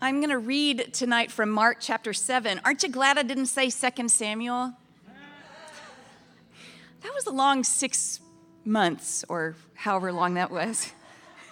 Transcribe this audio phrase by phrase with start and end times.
[0.00, 2.60] I'm going to read tonight from Mark chapter 7.
[2.66, 4.74] Aren't you glad I didn't say 2 Samuel?
[7.00, 8.20] That was a long six
[8.62, 10.92] months, or however long that was.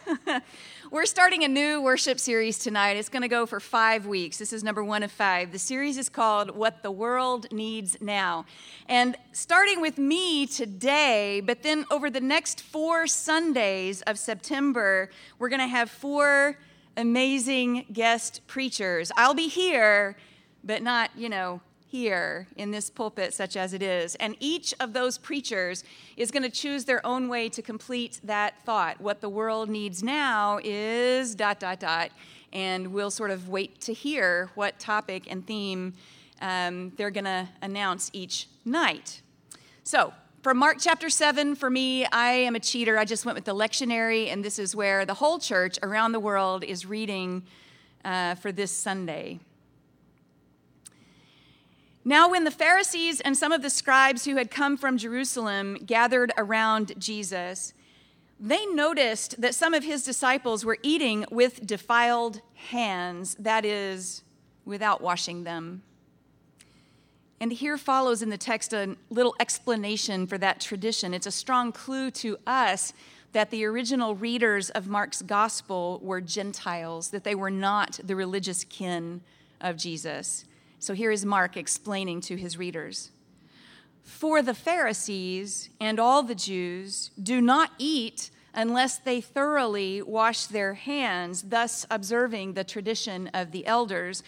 [0.90, 2.98] We're starting a new worship series tonight.
[2.98, 4.36] It's going to go for five weeks.
[4.36, 5.50] This is number one of five.
[5.50, 8.44] The series is called What the World Needs Now.
[8.90, 15.08] And starting with me today, but then over the next four Sundays of September,
[15.38, 16.58] we're going to have four
[16.96, 19.10] amazing guest preachers.
[19.16, 20.16] I'll be here,
[20.62, 24.16] but not, you know, here in this pulpit, such as it is.
[24.16, 25.84] And each of those preachers
[26.16, 29.00] is going to choose their own way to complete that thought.
[29.00, 32.10] What the world needs now is dot, dot, dot.
[32.52, 35.94] And we'll sort of wait to hear what topic and theme
[36.40, 39.22] um, they're going to announce each night.
[39.84, 40.12] So,
[40.44, 42.98] from Mark chapter 7, for me, I am a cheater.
[42.98, 46.20] I just went with the lectionary, and this is where the whole church around the
[46.20, 47.44] world is reading
[48.04, 49.40] uh, for this Sunday.
[52.04, 56.30] Now, when the Pharisees and some of the scribes who had come from Jerusalem gathered
[56.36, 57.72] around Jesus,
[58.38, 64.22] they noticed that some of his disciples were eating with defiled hands, that is,
[64.66, 65.84] without washing them.
[67.44, 71.12] And here follows in the text a little explanation for that tradition.
[71.12, 72.94] It's a strong clue to us
[73.32, 78.64] that the original readers of Mark's gospel were Gentiles, that they were not the religious
[78.64, 79.20] kin
[79.60, 80.46] of Jesus.
[80.78, 83.10] So here is Mark explaining to his readers
[84.02, 90.72] For the Pharisees and all the Jews do not eat unless they thoroughly wash their
[90.72, 94.22] hands, thus observing the tradition of the elders.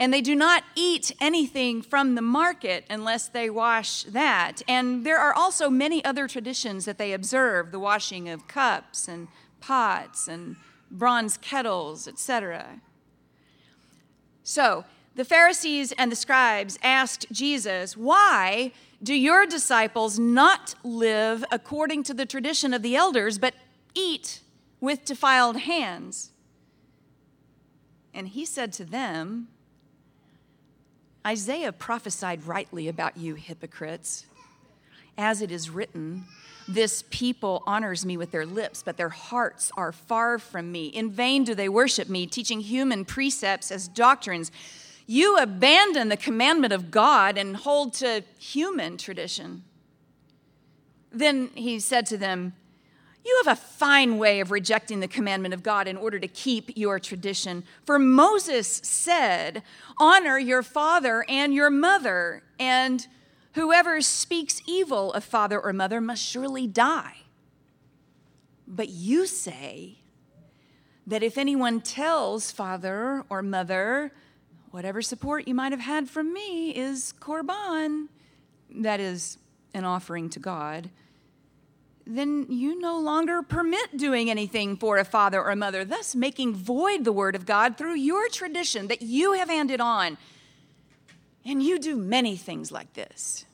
[0.00, 4.62] And they do not eat anything from the market unless they wash that.
[4.66, 9.28] And there are also many other traditions that they observe the washing of cups and
[9.60, 10.56] pots and
[10.90, 12.80] bronze kettles, etc.
[14.42, 18.72] So, the Pharisees and the scribes asked Jesus, Why
[19.02, 23.52] do your disciples not live according to the tradition of the elders, but
[23.94, 24.40] eat
[24.80, 26.30] with defiled hands?
[28.14, 29.48] And he said to them,
[31.26, 34.24] Isaiah prophesied rightly about you, hypocrites.
[35.18, 36.24] As it is written,
[36.66, 40.86] this people honors me with their lips, but their hearts are far from me.
[40.86, 44.50] In vain do they worship me, teaching human precepts as doctrines.
[45.06, 49.64] You abandon the commandment of God and hold to human tradition.
[51.12, 52.54] Then he said to them,
[53.24, 56.70] you have a fine way of rejecting the commandment of God in order to keep
[56.76, 57.64] your tradition.
[57.84, 59.62] For Moses said,
[59.98, 63.06] Honor your father and your mother, and
[63.54, 67.18] whoever speaks evil of father or mother must surely die.
[68.66, 69.98] But you say
[71.06, 74.12] that if anyone tells father or mother,
[74.70, 78.06] whatever support you might have had from me is korban,
[78.70, 79.36] that is,
[79.74, 80.90] an offering to God
[82.16, 86.54] then you no longer permit doing anything for a father or a mother, thus making
[86.54, 90.18] void the word of God through your tradition that you have handed on.
[91.44, 93.44] And you do many things like this.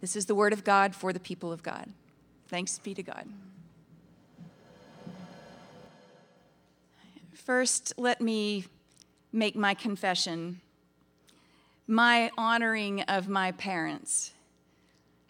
[0.00, 1.90] This is the word of God for the people of God.
[2.48, 3.26] Thanks be to God.
[7.34, 8.64] First, let me
[9.32, 10.60] make my confession.
[11.86, 14.32] My honoring of my parents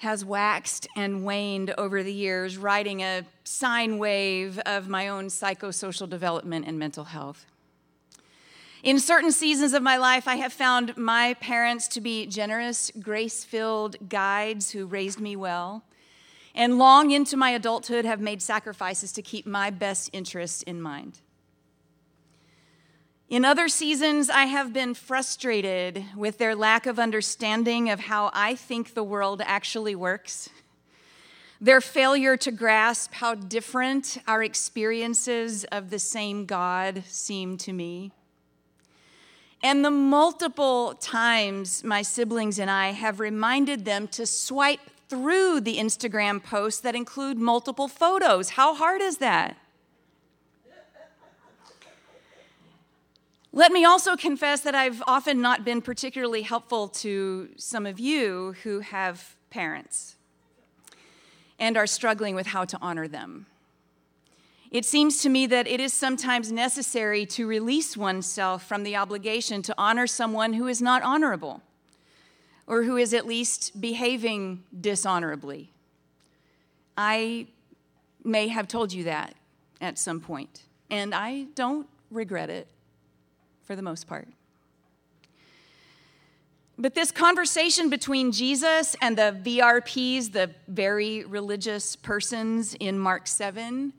[0.01, 6.09] has waxed and waned over the years, riding a sine wave of my own psychosocial
[6.09, 7.45] development and mental health.
[8.83, 13.45] In certain seasons of my life, I have found my parents to be generous, grace
[13.45, 15.85] filled guides who raised me well,
[16.55, 21.21] and long into my adulthood have made sacrifices to keep my best interests in mind.
[23.31, 28.57] In other seasons, I have been frustrated with their lack of understanding of how I
[28.57, 30.51] think the world actually works,
[31.61, 38.11] their failure to grasp how different our experiences of the same God seem to me.
[39.63, 45.77] And the multiple times my siblings and I have reminded them to swipe through the
[45.77, 48.51] Instagram posts that include multiple photos.
[48.51, 49.57] How hard is that?
[53.53, 58.55] Let me also confess that I've often not been particularly helpful to some of you
[58.63, 60.15] who have parents
[61.59, 63.47] and are struggling with how to honor them.
[64.71, 69.63] It seems to me that it is sometimes necessary to release oneself from the obligation
[69.63, 71.61] to honor someone who is not honorable
[72.69, 75.73] or who is at least behaving dishonorably.
[76.97, 77.49] I
[78.23, 79.35] may have told you that
[79.81, 82.69] at some point, and I don't regret it
[83.71, 84.27] for the most part.
[86.77, 93.93] But this conversation between Jesus and the VRPs, the very religious persons in Mark 7,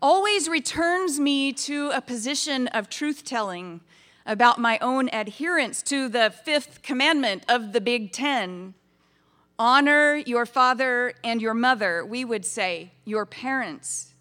[0.00, 3.80] always returns me to a position of truth telling
[4.24, 8.74] about my own adherence to the fifth commandment of the Big Ten
[9.58, 14.14] honor your father and your mother, we would say, your parents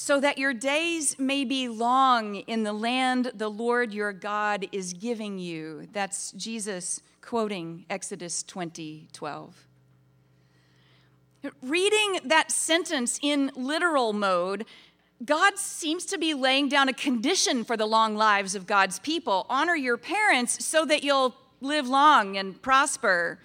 [0.00, 4.92] so that your days may be long in the land the Lord your God is
[4.92, 5.88] giving you.
[5.92, 9.66] That's Jesus quoting Exodus 20 12.
[11.62, 14.66] Reading that sentence in literal mode,
[15.24, 19.46] God seems to be laying down a condition for the long lives of God's people.
[19.50, 23.40] Honor your parents so that you'll live long and prosper.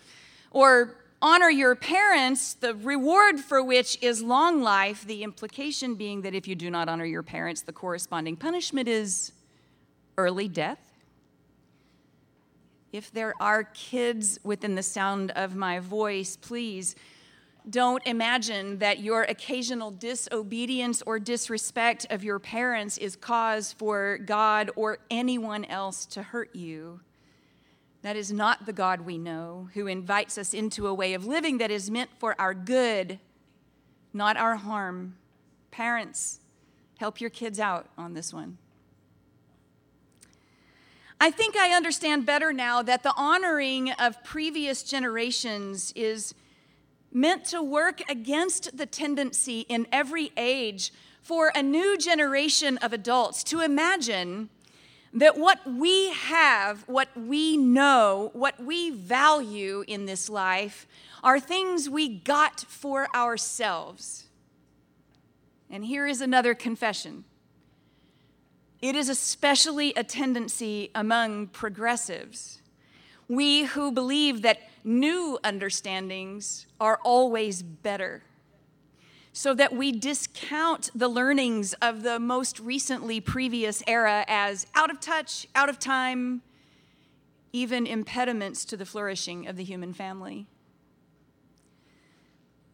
[0.51, 6.36] Or honor your parents, the reward for which is long life, the implication being that
[6.36, 9.31] if you do not honor your parents, the corresponding punishment is
[10.18, 10.81] early death.
[12.92, 16.94] If there are kids within the sound of my voice, please
[17.70, 24.72] don't imagine that your occasional disobedience or disrespect of your parents is cause for God
[24.75, 27.00] or anyone else to hurt you.
[28.03, 31.57] That is not the God we know, who invites us into a way of living
[31.57, 33.17] that is meant for our good,
[34.13, 35.15] not our harm.
[35.71, 36.41] Parents,
[36.97, 38.57] help your kids out on this one.
[41.19, 46.35] I think I understand better now that the honoring of previous generations is
[47.13, 50.91] meant to work against the tendency in every age
[51.21, 54.50] for a new generation of adults to imagine
[55.13, 60.88] that what we have, what we know, what we value in this life
[61.24, 64.25] are things we got for ourselves.
[65.69, 67.25] And here is another confession
[68.81, 72.62] it is especially a tendency among progressives.
[73.30, 78.24] We who believe that new understandings are always better
[79.33, 85.00] so that we discount the learnings of the most recently previous era as out of
[85.00, 86.44] touch, out of time,
[87.51, 90.45] even impediments to the flourishing of the human family.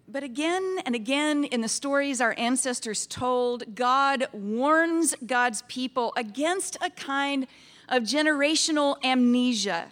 [0.05, 6.75] But again and again in the stories our ancestors told, God warns God's people against
[6.81, 7.47] a kind
[7.87, 9.89] of generational amnesia,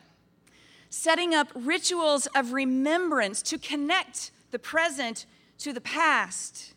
[0.89, 5.25] setting up rituals of remembrance to connect the present
[5.59, 6.73] to the past.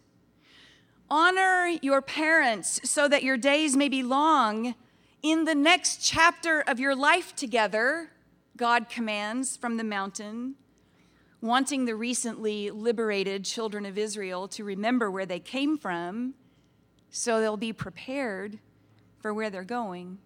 [1.08, 4.74] Honor your parents so that your days may be long.
[5.22, 8.10] In the next chapter of your life together,
[8.56, 10.54] God commands from the mountain,
[11.40, 16.34] wanting the recently liberated children of Israel to remember where they came from
[17.10, 18.58] so they'll be prepared
[19.18, 20.18] for where they're going.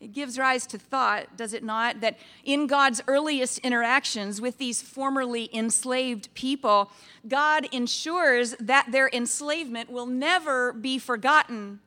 [0.00, 4.80] It gives rise to thought, does it not, that in God's earliest interactions with these
[4.80, 6.92] formerly enslaved people,
[7.26, 11.80] God ensures that their enslavement will never be forgotten,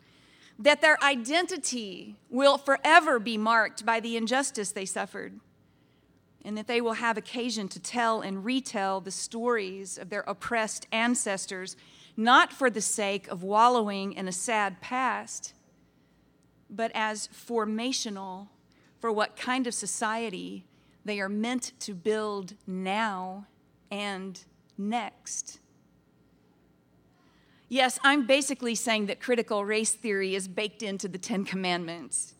[0.60, 5.40] that their identity will forever be marked by the injustice they suffered,
[6.44, 10.86] and that they will have occasion to tell and retell the stories of their oppressed
[10.92, 11.78] ancestors,
[12.18, 15.54] not for the sake of wallowing in a sad past
[16.72, 18.48] but as formational
[19.00, 20.66] for what kind of society
[21.04, 23.48] they are meant to build now
[23.90, 24.40] and
[24.78, 25.60] next.
[27.68, 32.36] Yes, I'm basically saying that critical race theory is baked into the Ten Commandments.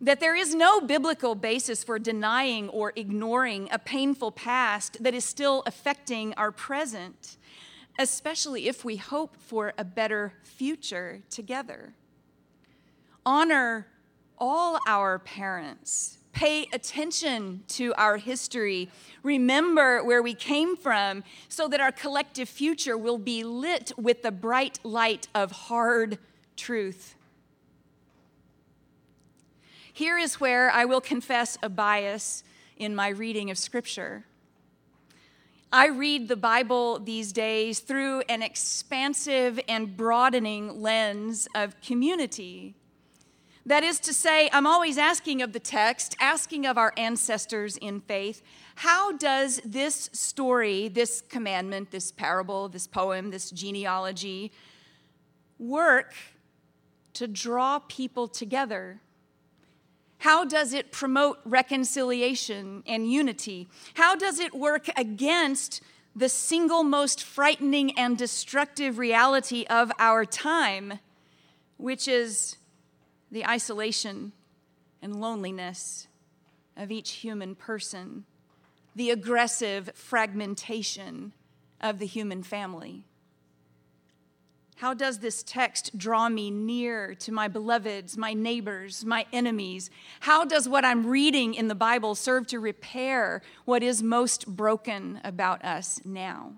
[0.00, 5.24] That there is no biblical basis for denying or ignoring a painful past that is
[5.24, 7.36] still affecting our present,
[7.98, 11.94] especially if we hope for a better future together
[13.28, 13.86] honor
[14.38, 16.16] all our parents.
[16.32, 18.88] Pay attention to our history.
[19.22, 24.32] Remember where we came from so that our collective future will be lit with the
[24.32, 26.16] bright light of hard
[26.56, 27.16] truth.
[29.92, 32.44] Here is where I will confess a bias
[32.78, 34.24] in my reading of Scripture.
[35.70, 42.74] I read the Bible these days through an expansive and broadening lens of community
[43.68, 48.00] That is to say, I'm always asking of the text, asking of our ancestors in
[48.00, 48.40] faith,
[48.76, 54.52] how does this story, this commandment, this parable, this poem, this genealogy
[55.58, 56.14] work
[57.12, 59.00] to draw people together?
[60.16, 63.68] How does it promote reconciliation and unity?
[63.92, 65.82] How does it work against
[66.16, 71.00] the single most frightening and destructive reality of our time,
[71.76, 72.56] which is
[73.30, 74.32] the isolation
[75.02, 76.08] and loneliness
[76.76, 78.24] of each human person,
[78.94, 81.32] the aggressive fragmentation
[81.80, 83.04] of the human family.
[84.76, 89.90] How does this text draw me near to my beloveds, my neighbors, my enemies?
[90.20, 95.20] How does what I'm reading in the Bible serve to repair what is most broken
[95.24, 96.52] about us now?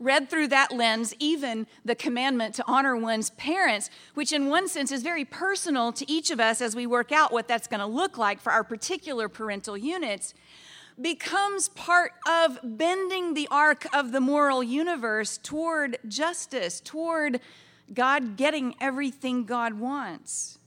[0.00, 4.92] Read through that lens, even the commandment to honor one's parents, which in one sense
[4.92, 7.86] is very personal to each of us as we work out what that's going to
[7.86, 10.34] look like for our particular parental units,
[11.00, 17.40] becomes part of bending the arc of the moral universe toward justice, toward
[17.92, 20.57] God getting everything God wants.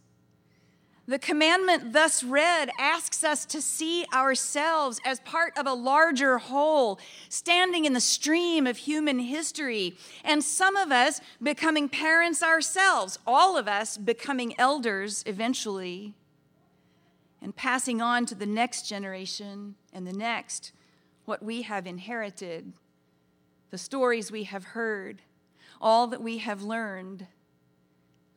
[1.11, 7.01] The commandment thus read asks us to see ourselves as part of a larger whole,
[7.27, 13.57] standing in the stream of human history, and some of us becoming parents ourselves, all
[13.57, 16.13] of us becoming elders eventually,
[17.41, 20.71] and passing on to the next generation and the next
[21.25, 22.71] what we have inherited,
[23.69, 25.23] the stories we have heard,
[25.81, 27.27] all that we have learned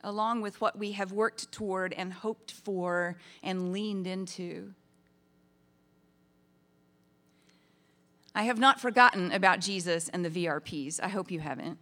[0.05, 4.73] along with what we have worked toward and hoped for and leaned into.
[8.33, 10.99] I have not forgotten about Jesus and the VRPs.
[11.01, 11.79] I hope you haven't.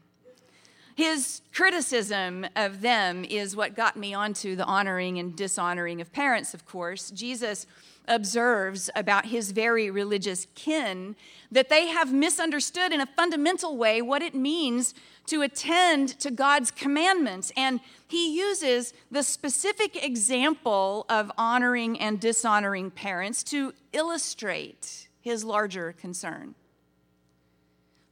[0.96, 6.54] His criticism of them is what got me onto the honoring and dishonoring of parents,
[6.54, 7.10] of course.
[7.10, 7.66] Jesus
[8.08, 11.16] observes about his very religious kin
[11.52, 14.94] that they have misunderstood in a fundamental way what it means
[15.26, 17.52] to attend to God's commandments.
[17.56, 25.94] And he uses the specific example of honoring and dishonoring parents to illustrate his larger
[25.94, 26.56] concern.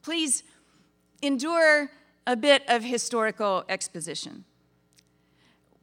[0.01, 0.43] Please
[1.21, 1.91] endure
[2.25, 4.45] a bit of historical exposition.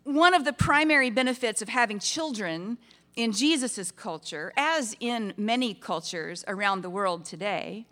[0.04, 2.78] One of the primary benefits of having children
[3.16, 7.85] in Jesus' culture, as in many cultures around the world today,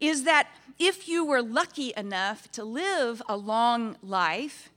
[0.00, 4.70] is that if you were lucky enough to live a long life,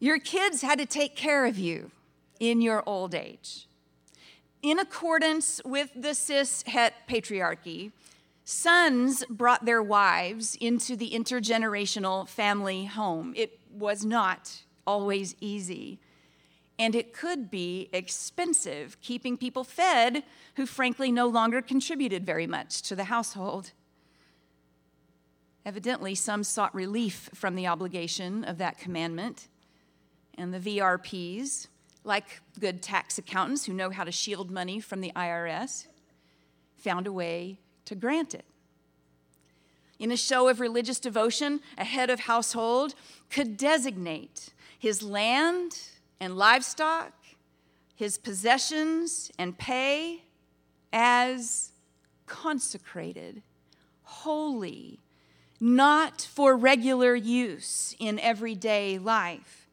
[0.00, 1.90] your kids had to take care of you
[2.40, 3.66] in your old age.
[4.62, 7.92] In accordance with the cis het patriarchy,
[8.48, 13.34] sons brought their wives into the intergenerational family home.
[13.36, 16.00] It was not always easy
[16.78, 20.22] and it could be expensive keeping people fed
[20.54, 23.72] who frankly no longer contributed very much to the household.
[25.66, 29.48] Evidently, some sought relief from the obligation of that commandment,
[30.38, 31.66] and the VRPs,
[32.04, 35.86] like good tax accountants who know how to shield money from the IRS,
[36.76, 38.44] found a way to grant it.
[39.98, 42.94] In a show of religious devotion, a head of household
[43.30, 45.78] could designate his land
[46.20, 47.12] and livestock,
[47.96, 50.22] his possessions and pay
[50.92, 51.70] as
[52.26, 53.42] consecrated,
[54.02, 55.00] holy,
[55.58, 59.67] not for regular use in everyday life.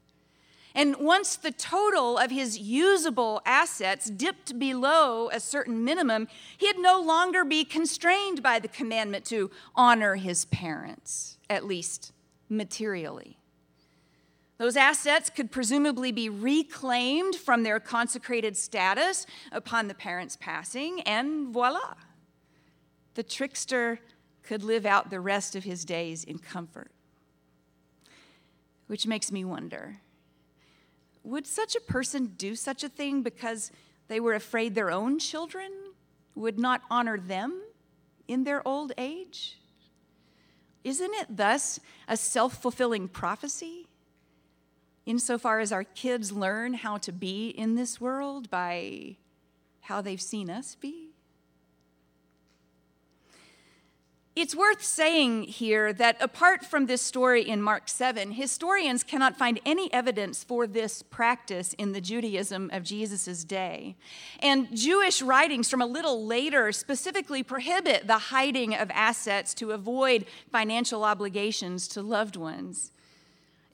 [0.76, 6.28] And once the total of his usable assets dipped below a certain minimum,
[6.58, 12.12] he'd no longer be constrained by the commandment to honor his parents, at least
[12.50, 13.38] materially.
[14.58, 21.54] Those assets could presumably be reclaimed from their consecrated status upon the parents' passing, and
[21.54, 21.94] voila,
[23.14, 24.00] the trickster
[24.44, 26.92] could live out the rest of his days in comfort.
[28.88, 30.02] Which makes me wonder
[31.26, 33.72] would such a person do such a thing because
[34.08, 35.72] they were afraid their own children
[36.36, 37.62] would not honor them
[38.28, 39.60] in their old age?
[40.84, 43.88] Isn't it thus a self fulfilling prophecy?
[45.06, 49.16] insofar as our kids learn how to be in this world by
[49.82, 51.05] how they've seen us be?
[54.36, 59.62] It's worth saying here that apart from this story in Mark 7, historians cannot find
[59.66, 63.96] any evidence for this practice in the Judaism of Jesus' day.
[64.40, 70.26] And Jewish writings from a little later specifically prohibit the hiding of assets to avoid
[70.52, 72.92] financial obligations to loved ones.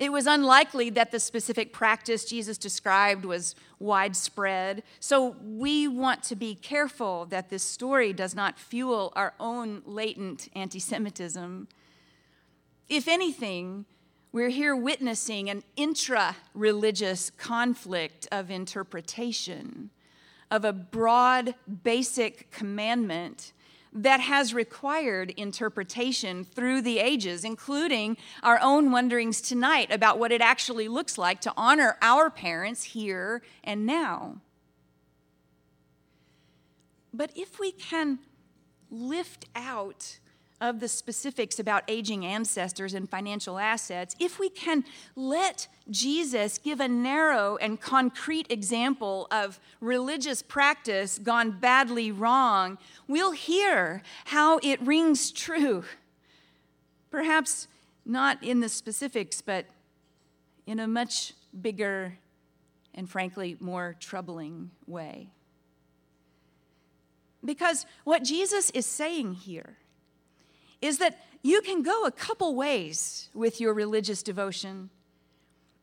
[0.02, 4.82] It was unlikely that the specific practice Jesus described was widespread.
[5.00, 10.50] So we want to be careful that this story does not fuel our own latent
[10.56, 11.68] anti Semitism.
[12.90, 13.86] If anything,
[14.32, 19.92] we're here witnessing an intra religious conflict of interpretation
[20.50, 21.54] of a broad,
[21.84, 23.54] basic commandment
[23.94, 30.42] that has required interpretation through the ages, including our own wonderings tonight about what it
[30.42, 34.38] actually looks like to honor our parents here and now.
[37.14, 38.20] But if we can
[38.90, 40.20] lift out
[40.62, 46.80] of the specifics about aging ancestors and financial assets, if we can let Jesus give
[46.80, 52.78] a narrow and concrete example of religious practice gone badly wrong,
[53.08, 55.84] we'll hear how it rings true.
[57.10, 57.68] Perhaps
[58.06, 59.66] not in the specifics, but
[60.68, 62.18] in a much bigger
[62.94, 65.32] and frankly more troubling way.
[67.44, 69.78] Because what Jesus is saying here
[70.82, 74.90] is that you can go a couple ways with your religious devotion.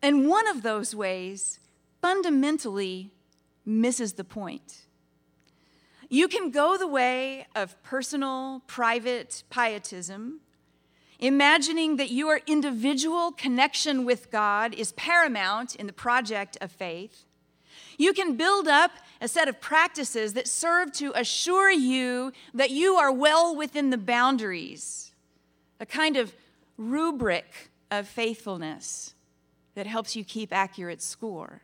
[0.02, 1.60] And one of those ways
[2.00, 3.12] fundamentally
[3.64, 4.86] misses the point.
[6.08, 10.40] You can go the way of personal, private pietism,
[11.18, 17.24] imagining that your individual connection with God is paramount in the project of faith.
[17.96, 22.94] You can build up a set of practices that serve to assure you that you
[22.94, 25.12] are well within the boundaries,
[25.80, 26.34] a kind of
[26.76, 29.14] rubric of faithfulness
[29.74, 31.62] that helps you keep accurate score.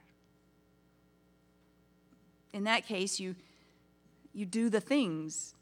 [2.52, 3.34] In that case, you,
[4.32, 5.54] you do the things.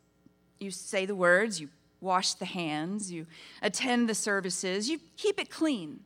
[0.60, 1.68] You say the words, you
[2.00, 3.26] wash the hands, you
[3.62, 6.00] attend the services, you keep it clean.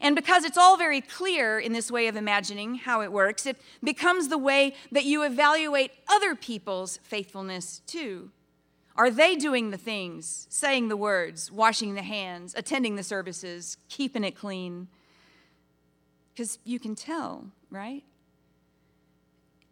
[0.00, 3.56] And because it's all very clear in this way of imagining how it works, it
[3.82, 8.30] becomes the way that you evaluate other people's faithfulness too.
[8.96, 14.24] Are they doing the things, saying the words, washing the hands, attending the services, keeping
[14.24, 14.88] it clean?
[16.32, 18.04] Because you can tell, right?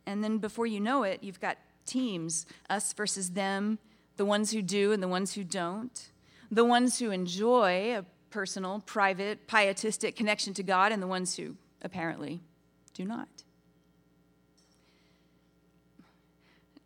[0.07, 3.79] And then before you know it, you've got teams us versus them,
[4.17, 6.11] the ones who do and the ones who don't,
[6.51, 11.55] the ones who enjoy a personal, private, pietistic connection to God and the ones who
[11.83, 12.41] apparently
[12.93, 13.29] do not.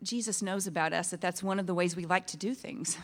[0.03, 2.99] Jesus knows about us that that's one of the ways we like to do things.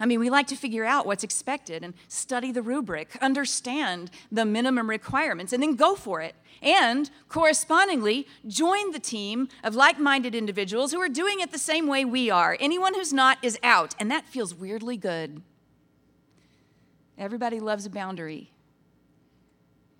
[0.00, 4.46] I mean, we like to figure out what's expected and study the rubric, understand the
[4.46, 6.34] minimum requirements, and then go for it.
[6.62, 11.88] And correspondingly, join the team of like minded individuals who are doing it the same
[11.88, 12.56] way we are.
[12.58, 15.42] Anyone who's not is out, and that feels weirdly good.
[17.18, 18.50] Everybody loves a boundary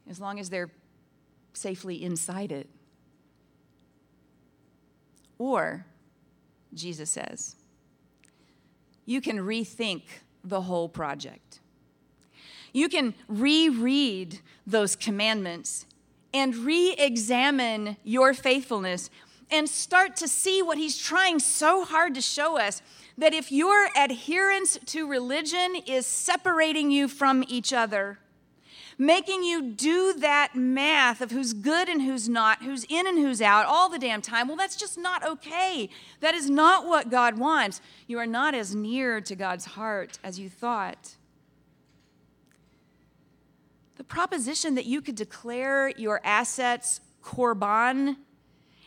[0.09, 0.71] as long as they're
[1.53, 2.69] safely inside it.
[5.39, 5.87] Or,
[6.73, 7.57] Jesus says,
[9.07, 10.03] you can rethink
[10.43, 11.61] the whole project.
[12.73, 15.87] You can reread those commandments
[16.33, 19.11] and re examine your faithfulness
[19.51, 22.83] and start to see what he's trying so hard to show us
[23.17, 28.19] that if your adherence to religion is separating you from each other,
[28.99, 33.41] making you do that math of who's good and who's not, who's in and who's
[33.41, 35.89] out all the damn time, well, that's just not okay.
[36.21, 37.81] That is not what God wants.
[38.07, 41.17] You are not as near to God's heart as you thought.
[43.97, 48.17] The proposition that you could declare your assets korban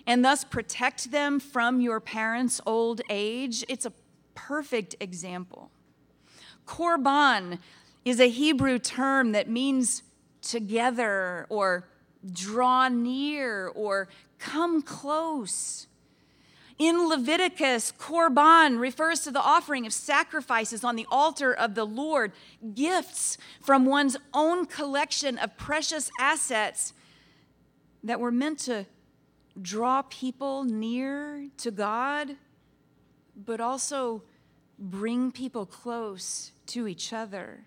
[0.06, 3.92] and thus protect them from your parents' old age, it's a
[4.38, 5.72] perfect example.
[6.68, 7.58] Korban
[8.06, 10.04] is a Hebrew term that means
[10.42, 11.88] together or
[12.32, 15.88] draw near or come close.
[16.78, 22.32] In Leviticus, korban refers to the offering of sacrifices on the altar of the Lord,
[22.76, 26.94] gifts from one's own collection of precious assets
[28.04, 28.86] that were meant to
[29.60, 32.36] draw people near to God
[33.46, 34.24] but also
[34.80, 37.66] bring people close to each other.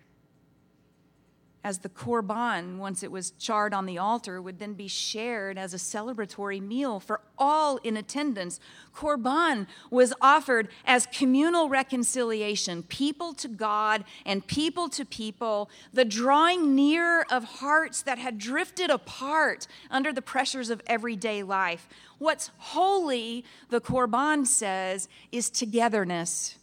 [1.63, 5.75] As the korban, once it was charred on the altar, would then be shared as
[5.75, 8.59] a celebratory meal for all in attendance.
[8.95, 16.73] Korban was offered as communal reconciliation, people to God and people to people, the drawing
[16.73, 21.87] near of hearts that had drifted apart under the pressures of everyday life.
[22.17, 26.57] What's holy, the Korban says, is togetherness.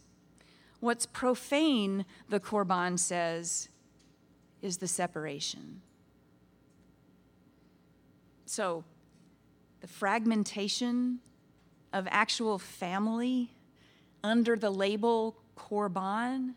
[0.81, 3.69] What's profane, the Korban says,
[4.61, 5.81] is the separation.
[8.45, 8.83] So,
[9.81, 11.19] the fragmentation
[11.93, 13.51] of actual family
[14.23, 16.55] under the label Korban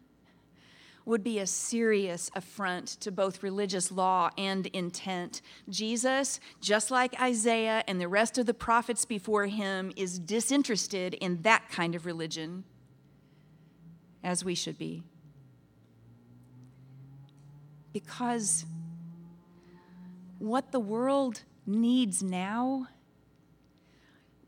[1.04, 5.42] would be a serious affront to both religious law and intent.
[5.68, 11.42] Jesus, just like Isaiah and the rest of the prophets before him, is disinterested in
[11.42, 12.64] that kind of religion,
[14.22, 15.02] as we should be.
[17.92, 18.64] Because
[20.38, 22.88] what the world needs now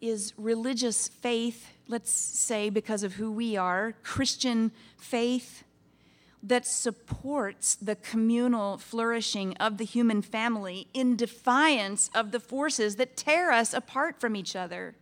[0.01, 5.65] is religious faith, let's say because of who we are, Christian faith
[6.43, 13.17] that supports the communal flourishing of the human family in defiance of the forces that
[13.17, 14.95] tear us apart from each other.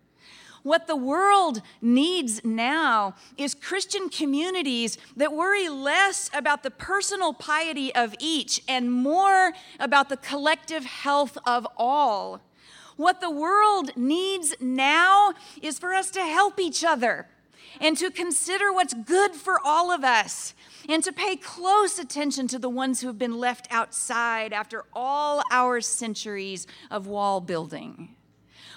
[0.63, 7.93] What the world needs now is Christian communities that worry less about the personal piety
[7.95, 12.41] of each and more about the collective health of all.
[12.97, 17.27] What the world needs now is for us to help each other
[17.81, 20.55] and to consider what's good for all of us
[20.89, 25.43] and to pay close attention to the ones who have been left outside after all
[25.51, 28.15] our centuries of wall building.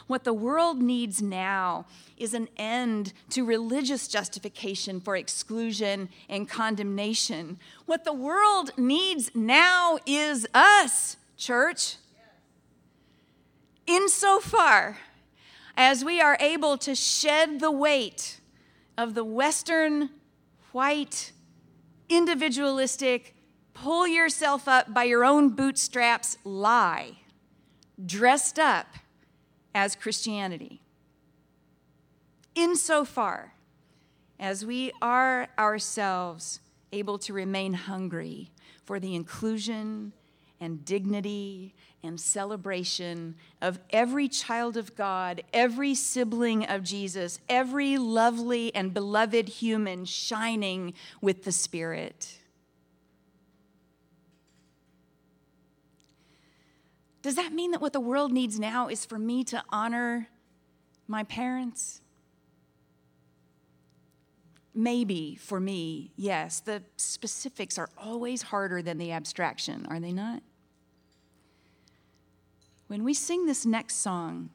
[0.08, 7.60] What the world needs now is an end to religious justification for exclusion and condemnation.
[7.88, 11.96] What the world needs now is us, church.
[13.88, 14.98] Insofar
[15.76, 18.40] as we are able to shed the weight
[18.98, 20.10] of the Western,
[20.72, 21.32] white,
[22.10, 23.36] individualistic,
[23.74, 27.18] pull yourself up by your own bootstraps lie,
[28.06, 28.88] dressed up
[29.76, 30.82] as Christianity.
[32.56, 33.54] Insofar
[34.40, 36.62] as we are ourselves
[36.94, 38.50] able to remain hungry
[38.86, 40.14] for the inclusion
[40.62, 48.74] and dignity and celebration of every child of God, every sibling of Jesus, every lovely
[48.74, 52.40] and beloved human shining with the Spirit.
[57.26, 60.28] Does that mean that what the world needs now is for me to honor
[61.08, 62.02] my parents?
[64.76, 66.60] Maybe for me, yes.
[66.60, 70.44] The specifics are always harder than the abstraction, are they not?
[72.90, 74.52] when we sing this next song,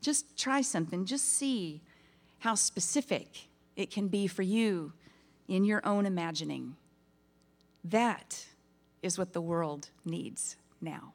[0.00, 1.80] just try something, just see
[2.40, 3.46] how specific
[3.76, 4.92] it can be for you
[5.46, 6.74] in your own imagining.
[7.84, 8.46] That
[9.00, 11.12] is what the world needs now.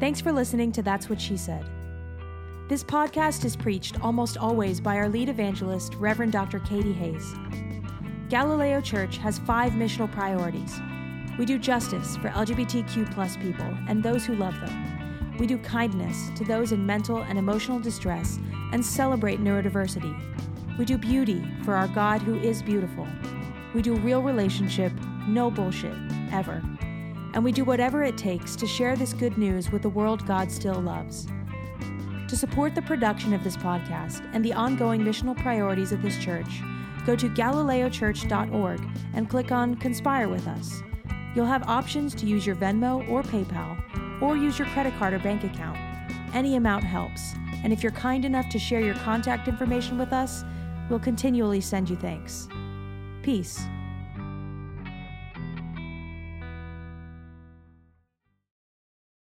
[0.00, 1.64] Thanks for listening to That's What She Said.
[2.68, 6.58] This podcast is preached almost always by our lead evangelist, Reverend Dr.
[6.60, 7.34] Katie Hays.
[8.28, 10.80] Galileo Church has five missional priorities
[11.40, 15.36] we do justice for LGBTQ plus people and those who love them.
[15.38, 18.38] We do kindness to those in mental and emotional distress
[18.72, 20.14] and celebrate neurodiversity.
[20.78, 23.08] We do beauty for our God who is beautiful.
[23.74, 24.92] We do real relationship,
[25.26, 25.96] no bullshit,
[26.30, 26.62] ever.
[27.34, 30.50] And we do whatever it takes to share this good news with the world God
[30.50, 31.26] still loves.
[32.28, 36.60] To support the production of this podcast and the ongoing missional priorities of this church,
[37.04, 38.80] go to galileochurch.org
[39.14, 40.82] and click on Conspire with Us.
[41.34, 45.18] You'll have options to use your Venmo or PayPal, or use your credit card or
[45.18, 45.78] bank account.
[46.34, 50.44] Any amount helps, and if you're kind enough to share your contact information with us,
[50.88, 52.48] we'll continually send you thanks.
[53.22, 53.60] Peace.